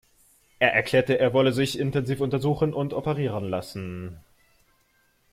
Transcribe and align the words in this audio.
Er 0.57 0.73
erklärte, 0.73 1.19
er 1.19 1.31
wolle 1.31 1.53
sich 1.53 1.77
intensiv 1.77 2.21
untersuchen 2.21 2.73
und 2.73 2.91
operieren 2.95 3.47
lassen. 3.47 4.19